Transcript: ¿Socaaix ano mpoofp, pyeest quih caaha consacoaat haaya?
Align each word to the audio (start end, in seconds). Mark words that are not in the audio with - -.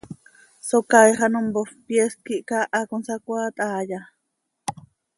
¿Socaaix 0.67 1.17
ano 1.25 1.39
mpoofp, 1.47 1.75
pyeest 1.87 2.17
quih 2.25 2.45
caaha 2.49 2.89
consacoaat 2.91 3.55
haaya? 3.67 3.99